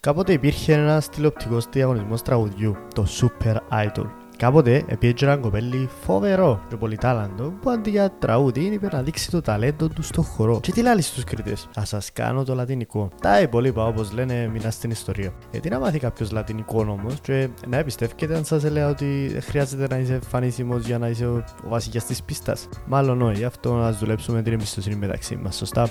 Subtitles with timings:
[0.00, 3.56] Κάποτε υπήρχε ένας τηλεοπτικός διαγωνισμός τραγουδιού, το Super
[3.86, 4.06] Idol.
[4.36, 9.30] Κάποτε επίεγε ένα κοπέλι φοβερό και πολύ τάλαντο που αντί για τραγούδι είπε να δείξει
[9.30, 10.60] το ταλέντο του στο χορό.
[10.60, 13.08] Και τι λέει στους κριτές, θα σας κάνω το λατινικό.
[13.20, 15.32] Τα υπόλοιπα όπως λένε μιλά στην ιστορία.
[15.50, 19.98] Γιατί να μάθει κάποιος λατινικό όμως και να εμπιστεύεται αν σας έλεγα ότι χρειάζεται να
[19.98, 22.68] είσαι φανίσιμος για να είσαι ο βασιλιάς της πίστας.
[22.86, 25.90] Μάλλον όχι, αυτό να δουλέψουμε την εμπιστοσύνη μεταξύ μας, σωστά;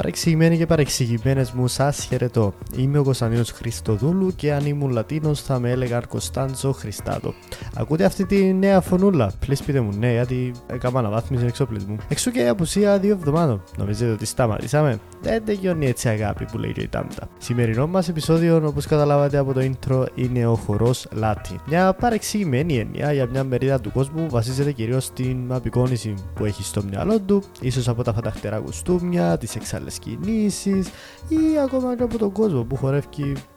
[0.00, 2.54] Παρεξηγημένοι και παρεξηγημένες μου, σας χαιρετώ.
[2.76, 7.34] Είμαι ο Κωνσταντίνος Χριστοδούλου και αν ήμουν Λατίνος θα με έλεγα Κωνσταντζο Χριστάτο.
[7.74, 11.96] Ακούτε αυτή τη νέα φωνούλα; Πλή πείτε μου ναι, γιατί έκανα αναβάθμιση εξοπλισμού.
[12.08, 13.62] Εξού και η απουσία δύο εβδομάδων.
[13.78, 17.28] Νομίζετε ότι σταματήσαμε; Δεν τελειώνει έτσι αγάπη που λέει και η Τάμτα.
[17.38, 21.58] Σημερινό μας επεισόδιο, όπως καταλάβατε από το intro, είναι ο χορός Λάτι.
[21.66, 26.82] Μια παρεξηγημένη έννοια για μια μερίδα του κόσμου βασίζεται κυρίως στην απεικόνηση που έχει στο
[26.90, 30.88] μυαλό του, ίσως από τα φανταχτερά κουστούμια, τις εξαλέ κινήσεις
[31.28, 33.06] ή ακόμα και από τον κόσμο που χορεύει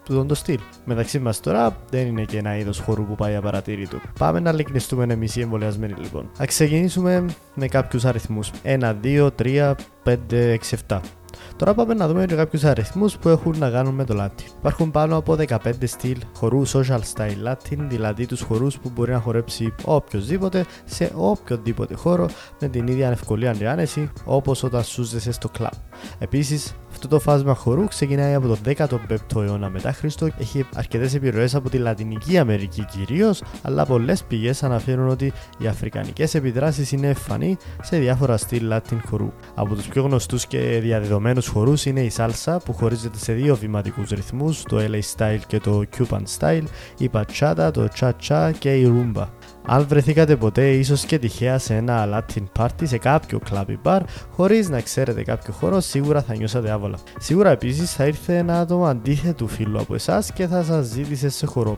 [0.06, 0.60] του το στυλ.
[0.86, 3.98] Μεταξύ μας τώρα δεν είναι και ένα είδος χορού που πάει απαρατήρητο.
[4.20, 6.30] Πάμε να λεκνιστούμε εμείς οι εμβολιασμένοι λοιπόν.
[6.42, 8.52] Α ξεκινήσουμε με κάποιους αριθμούς.
[8.64, 11.00] 1, 2, 3, 5, 6, 7.
[11.58, 14.44] Τώρα πάμε να δούμε κάποιους αριθμούς που έχουν να κάνουν με το Latin.
[14.60, 19.20] Υπάρχουν πάνω από 15 στυλ χορού social style Latin, δηλαδή τους χορούς που μπορεί να
[19.20, 25.50] χορέψει οποιοδήποτε σε οποιοδήποτε χώρο με την ίδια ευκολία και άνεση όπως όταν σούζεσαι στο
[25.50, 25.72] κλαμπ.
[26.20, 31.56] Επίσης, αυτό το φάσμα χορού ξεκινάει από το 15ο αιώνα μετά Χριστό, έχει αρκετές επιρροές
[31.56, 37.58] από τη Λατινική Αμερική κυρίως, αλλά πολλές πηγές αναφέρουν ότι οι αφρικανικές επιδράσεις είναι εμφανεί
[37.82, 39.32] σε διάφορα στυλ Latin χορού.
[39.56, 44.10] Από τους πιο γνωστούς και διαδεδομένους χορούς είναι η Salsa που χωρίζεται σε δύο βηματικούς
[44.10, 46.64] ρυθμούς, το LA Style και το Cuban Style,
[46.98, 49.26] η Bachata, το Cha Cha και η Rumba.
[49.66, 54.00] Αν βρεθήκατε ποτέ ίσως και τυχαία σε ένα Latin party σε κάποιο club ή bar
[54.32, 56.98] χωρίς να ξέρετε κάποιο χώρο σίγουρα θα νιώσατε άβολα.
[57.20, 61.46] Σίγουρα επίσης θα ήρθε ένα άτομο αντίθετου φίλου από εσάς και θα σας ζήτησε σε
[61.46, 61.78] χορό.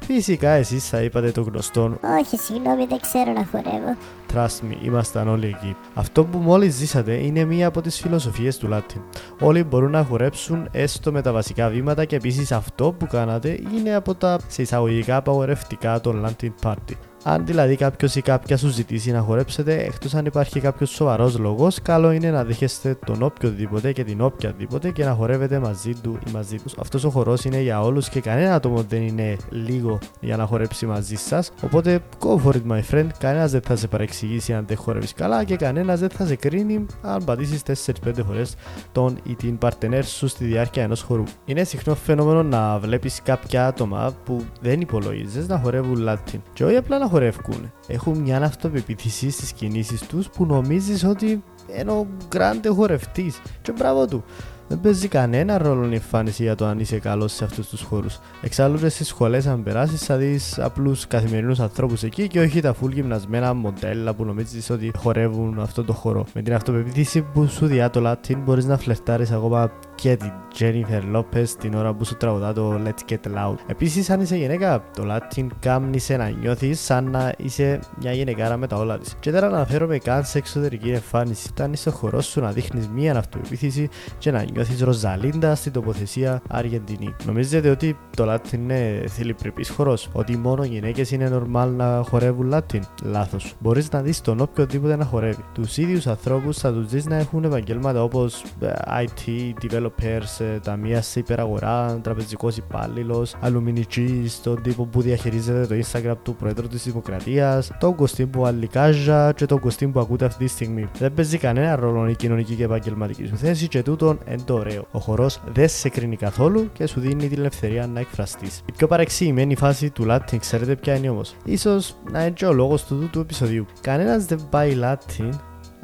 [0.00, 3.96] Φυσικά εσείς θα είπατε το γνωστό Όχι συγγνώμη δεν ξέρω να χορεύω.
[4.34, 5.76] Trust me, ήμασταν όλοι εκεί.
[5.94, 9.00] Αυτό που μόλις ζήσατε είναι μία από τις φιλοσοφίες του Latin.
[9.40, 13.94] Όλοι μπορούν να χορέψουν έστω με τα βασικά βήματα και επίσης αυτό που κάνατε είναι
[13.94, 16.94] από τα σε εισαγωγικά απαγορευτικά των Latin Party.
[17.28, 21.82] Αν δηλαδή κάποιος ή κάποια σου ζητήσει να χορέψετε, εκτός αν υπάρχει κάποιος σοβαρός λόγος,
[21.82, 26.30] καλό είναι να δέχεστε τον οποιοδήποτε και την οποιαδήποτε και να χορεύετε μαζί του ή
[26.30, 26.74] μαζί τους.
[26.78, 30.86] Αυτός ο χορός είναι για όλους και κανένα άτομο δεν είναι λίγο για να χορέψει
[30.86, 31.52] μαζί σας.
[31.62, 33.06] Οπότε, go for it, my friend.
[33.18, 36.86] Κανένας δεν θα σε παρεξηγήσει αν δεν χορεύεις καλά και κανένας δεν θα σε κρίνει
[37.02, 38.54] αν πατήσεις 4-5 φορές
[38.92, 41.24] τον ή την παρτενέρ σου στη διάρκεια ενός χορού.
[41.44, 46.38] Είναι συχνό φαινόμενο να βλέπεις κάποια άτομα που δεν υπολογίζεις να χορεύουν Latin.
[46.52, 47.72] Και όχι απλά να χορεύουν.
[47.86, 51.42] Έχουν μια αυτοπεποίθηση στις κινήσεις τους που νομίζεις ότι
[51.80, 53.40] είναι ο γκράντε χορευτής.
[53.62, 54.24] Και μπράβο του.
[54.68, 58.18] Δεν παίζει κανένα ρόλο η εμφάνιση για το αν είσαι καλός σε αυτούς τους χώρους.
[58.42, 62.92] Εξάλλου, στις σχολές, αν περάσεις, θα δεις απλούς καθημερινούς ανθρώπους εκεί και όχι τα full
[62.92, 66.24] γυμνασμένα μοντέλα που νομίζεις ότι χορεύουν αυτό το χώρο.
[66.34, 71.16] Με την αυτοπεποίθηση που σου διά το Latin, μπορείς να φλερτάρεις ακόμα και την Jennifer
[71.16, 73.54] Lopez την ώρα που σου τραγουδά το Let's Get Loud.
[73.66, 78.56] Επίσης, αν είσαι γυναίκα, το Latin κάμνει σε να νιώθεις σαν να είσαι μια γυναικάρα
[78.56, 79.16] με τα όλα της.
[79.20, 81.48] Και τώρα αναφέρομαι καν σε εξωτερική εμφάνιση.
[81.50, 86.42] Όταν είσαι στο χορό σου να δείχνεις μια αυτοπεποίθηση και να νιώθεις Ροζαλίντα στην τοποθεσία
[86.48, 87.14] Αργεντινή.
[87.26, 92.80] Νομίζετε ότι το Latin είναι θηλυπρεπή χορός, ότι μόνο γυναίκες είναι normal να χορεύουν Latin;
[93.02, 93.54] Λάθος.
[93.58, 95.44] Μπορείς να δεις τον οποιοδήποτε να χορεύει.
[95.52, 98.44] Τους ίδιους ανθρώπους θα τους δεις να έχουν επαγγέλματα όπως
[98.86, 99.52] IT,
[99.86, 106.68] developers, ταμεία σε υπεραγορά, τραπεζικός υπάλληλος, αλουμινιτζή, τον τύπο που διαχειρίζεται το Instagram του Πρόεδρου
[106.68, 110.88] της Δημοκρατίας, τον κοστίμ που αλικάζα και τον κοστίμ που ακούτε αυτή τη στιγμή.
[110.98, 114.86] Δεν παίζει κανένα ρόλο η κοινωνική και επαγγελματική σου θέση και τούτον εν το ωραίο.
[114.90, 118.62] Ο χορός δεν σε κρίνει καθόλου και σου δίνει την ελευθερία να εκφραστείς.
[118.68, 121.80] Η πιο παρεξηγημένη φάση του Latin, ξέρετε ποια είναι όμως; σω
[122.10, 123.66] να είναι και ο λόγος του του επεισοδίου.
[123.80, 125.30] Κανένας δεν πάει Latin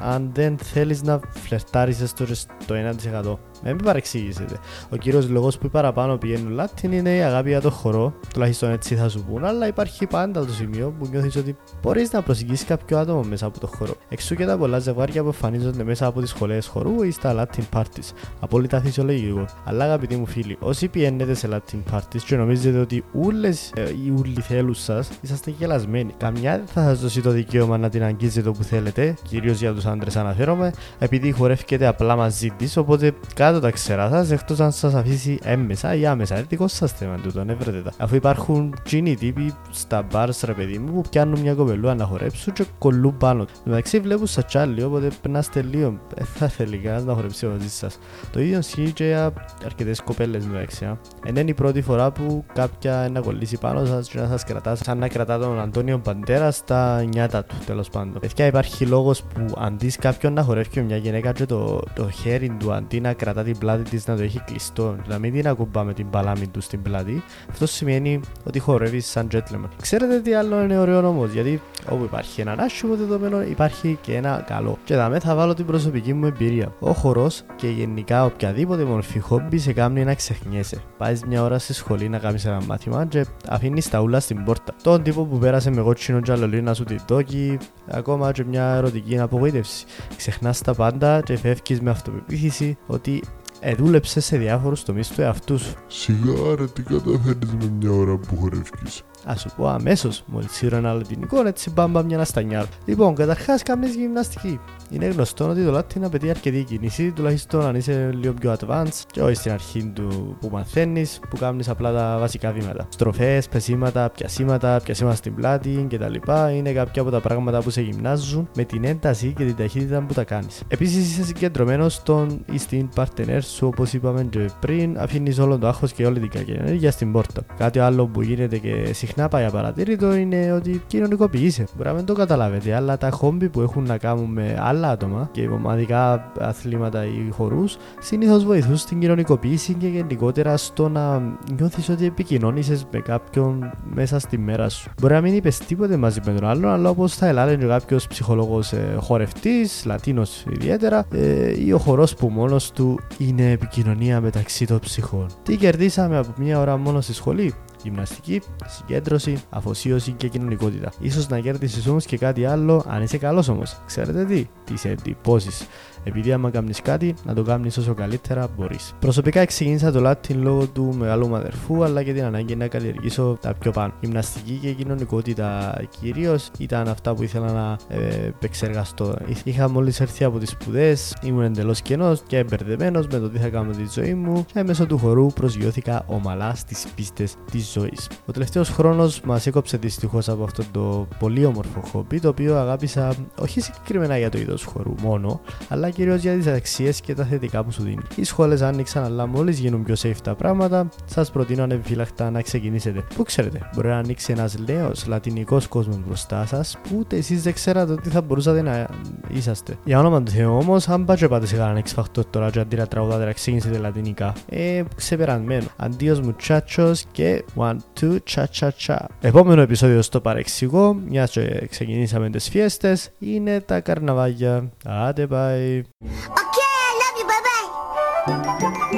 [0.03, 2.25] αν δεν θέλεις να φλερτάρει στο
[2.69, 3.39] 1%.
[3.65, 4.59] Μην με παρεξηγήσετε.
[4.91, 8.95] Ο κύριος λόγος που παραπάνω πηγαίνουν Latin είναι η αγάπη για το χορό, τουλάχιστον έτσι
[8.95, 12.99] θα σου πούν, αλλά υπάρχει πάντα το σημείο που νιώθεις ότι μπορείς να προσεγγίσεις κάποιο
[12.99, 13.95] άτομο μέσα από το χορό.
[14.09, 17.79] Εξού και τα πολλά ζευγάρια που εμφανίζονται μέσα από τις σχολές χορού ή στα Latin
[17.79, 18.13] parties.
[18.41, 19.45] Απόλυτα φυσιολογικό.
[19.65, 24.11] Αλλά αγαπητοί μου φίλοι, όσοι πηγαίνετε σε Latin parties και νομίζετε ότι όλε ε, οι
[24.19, 26.13] ούλοι θέλουν σας, είσαστε γελασμένοι.
[26.19, 29.81] Καμιά δεν θα σας δώσει το δικαίωμα να την αγγίζετε όπου θέλετε, κυρίως για του
[29.83, 33.13] τους άντρες αναφέρομαι, επειδή χορεύκετε απλά μαζί της, οπότε
[33.53, 37.17] κάτω τα ξερά σας, εκτός αν σας αφήσει έμμεσα ή άμεσα, είναι δικό σας θέμα
[37.17, 37.93] τούτο, ναι βρετε τα.
[37.99, 42.53] Αφού υπάρχουν τζίνοι τύποι στα μπαρς ρε παιδί μου που πιάνουν μια κοπελούα να χορέψουν
[42.53, 43.47] και κολλούν πάνω.
[43.65, 47.99] μεταξύ βλέπουν στα τσάλι, οπότε περνάστε λίγο, δεν θα θέλει κανένας να χορέψει μαζί σας.
[48.33, 49.33] Το ίδιο ισχύει και για
[49.65, 50.97] αρκετές κοπέλες μεταξύ.
[51.27, 54.99] Είναι η πρώτη φορά που κάποια να κολλήσει πάνω σας και να σας κρατάς σαν
[54.99, 58.21] να κρατά τον Αντώνιο Παντέρα στα νιάτα του τέλος πάντων.
[58.21, 62.73] Παιδιά υπάρχει λόγος που αντί κάποιον να χορεύει μια γυναίκα και το, το χέρι του
[62.73, 65.93] αντί να κρατά την πλάτη της να το έχει κλειστό, να μην την ακουμπά με
[65.93, 69.69] την παλάμη του στην πλάτη, αυτό σημαίνει ότι χορεύει σαν gentleman.
[69.81, 71.61] Ξέρετε τι άλλο είναι ωραίο όμως, γιατί
[71.91, 74.79] όπου υπάρχει ένα άσχημο δεδομένο υπάρχει και ένα καλό.
[74.85, 76.73] Και δαμέ θα βάλω την προσωπική μου εμπειρία.
[76.81, 80.83] Ο χορός και γενικά οποιαδήποτε μορφή χόμπι σε κάνει να ξεχνιέσαι.
[80.99, 84.75] Πάεις μια ώρα στη σχολή να κάνεις ένα μάθημα και αφήνεις τα ούλα στην πόρτα.
[84.83, 87.59] Τον τύπο που πέρασε με κότσινο τζαλολί να σου τη δόκι,
[87.91, 89.85] ακόμα και μια ερωτική απογοήτευση.
[90.17, 93.23] Ξεχνάς τα πάντα και φεύγεις με αυτοπεποίθηση ότι
[93.63, 95.75] εδούλεψε σε διάφορους τομείς του εαυτού σου.
[95.87, 99.03] Σιγά ρε τι καταφέρνεις με μια ώρα που χορεύεις.
[99.25, 102.67] Α σου πω αμέσως, μόλις σύρω ένα λατινικό, έτσι μπάμπα μια αστανιά.
[102.85, 104.61] Λοιπόν, καταρχάς κάνεις γυμναστική.
[104.91, 109.23] Είναι γνωστό ότι το Latin απαιτεί αρκετή κίνηση, τουλάχιστον αν είσαι λίγο πιο advanced και
[109.23, 112.87] όχι στην αρχή του που μαθαίνεις, που κάνεις απλά τα βασικά βήματα.
[112.89, 116.15] Στροφές, πεσήματα, πιασίματα, πιασίματα στην πλάτη κτλ.
[116.57, 120.15] είναι κάποια από τα πράγματα που σε γυμνάζουν με την ένταση και την ταχύτητα που
[120.15, 120.63] τα κάνεις.
[120.69, 125.67] Επίσης είσαι συγκεντρωμένος στον ή στην παρτενέρ σου, όπως είπαμε και πριν, αφήνεις όλο το
[125.67, 127.43] άγχος και όλη την κακή ενέργεια στην πόρτα.
[127.59, 131.65] Κάτι άλλο που γίνεται και συχνά πάει απαρατήρητο είναι ότι κοινωνικοποιείσαι.
[131.77, 134.91] Μπορεί να μην το καταλάβετε, αλλά τα χόμπι που έχουν να κάνουν με άλλα άλλα
[134.91, 141.23] άτομα και ομαδικά αθλήματα ή χορούς συνήθως βοηθούν στην κοινωνικοποίηση και γενικότερα στο να
[141.57, 144.91] νιώθεις ότι επικοινώνησες με κάποιον μέσα στη μέρα σου.
[145.01, 148.73] Μπορεί να μην είπες τίποτε μαζί με τον άλλον, αλλά όπως θα έλεγε κάποιος ψυχολόγος
[148.73, 154.79] ε, χορευτής, Λατίνος ιδιαίτερα, ε, ή ο χορός που μόνος του είναι επικοινωνία μεταξύ των
[154.79, 155.27] ψυχών.
[155.43, 160.93] Τι κερδίσαμε από μια ώρα μόνο στη σχολή, γυμναστική, συγκέντρωση, αφοσίωση και κοινωνικότητα.
[161.11, 163.77] σω να κέρδισες όμως και κάτι άλλο αν είσαι καλός όμως.
[163.87, 165.67] Ξέρετε τι, τις εντυπώσεις
[166.05, 168.95] επειδή άμα κάνεις κάτι, να το κάνεις όσο καλύτερα μπορείς.
[168.99, 173.39] Προσωπικά ξεκίνησα το Latin λόγω του μεγάλου μου αδερφού, αλλά και την ανάγκη να καλλιεργήσω
[173.41, 173.93] τα πιο πάνω.
[174.01, 179.17] Η γυμναστική και η κοινωνικότητα κυρίως ήταν αυτά που ήθελα να ε, επεξεργαστώ.
[179.45, 183.49] Είχα μόλις έρθει από τις σπουδές, ήμουν εντελώς κενός και μπερδεμένος με το τι θα
[183.49, 188.09] κάνω τη ζωή μου και μέσω του χορού προσγειώθηκα ομαλά στις πίστες της ζωής.
[188.27, 193.15] Ο τελευταίος χρόνος μας έκοψε δυστυχώς από αυτό το πολύ όμορφο χόμπι, το οποίο αγάπησα
[193.39, 197.65] όχι συγκεκριμένα για το είδος χορού μόνο, αλλά κυρίως για τις αξίες και τα θετικά
[197.65, 198.03] που σου δίνει.
[198.15, 203.05] Οι σχόλες άνοιξαν, αλλά μόλις γίνουν πιο safe τα πράγματα, σας προτείνω ανεπιφύλακτα να ξεκινήσετε.
[203.15, 207.53] Πού ξέρετε, μπορεί να ανοίξει ένας νέο λατινικός κόσμος μπροστά σας, που ούτε εσείς δεν
[207.53, 208.87] ξέρατε ότι θα μπορούσατε να
[209.29, 209.77] είσαστε.
[209.85, 212.87] Για όνομα του Θεού όμως, αν πάτε πάτε σε κανέναν εξφαχτό τώρα, και αντί να
[212.87, 215.67] τραγουδάτε να ξεκινήσετε λατινικά, ε, ξεπερασμένο.
[215.77, 219.07] Αντίος μου τσάτσο και one, two, cha cha cha.
[219.21, 224.71] Επόμενο επεισόδιο στο παρεξηγό, μια και ξεκινήσαμε τις φιέστες, είναι τα καρναβάγια.
[224.85, 225.83] Άντε bye.
[225.83, 227.27] Okay, I love you.
[227.31, 228.92] Bye bye.